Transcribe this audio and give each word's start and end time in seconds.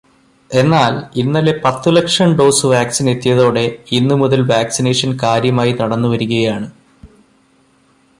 എന്നാല് 0.51 1.01
ഇന്നലെ 1.15 1.53
പത്തു 1.65 1.89
ലക്ഷം 1.89 2.29
ഡോസ് 2.39 2.71
വാക്സിന് 2.71 3.11
എത്തിയതോടെ 3.11 3.63
ഇന്ന് 3.91 4.15
മുതല് 4.15 4.45
വാക്സിനേഷന് 4.53 5.19
കാര്യമായി 5.23 5.73
നടന്നു 5.73 6.07
വരികയാണ്. 6.07 6.67